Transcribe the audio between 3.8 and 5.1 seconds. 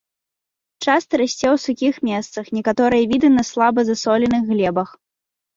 засоленых глебах.